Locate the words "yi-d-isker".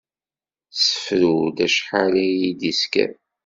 2.39-3.11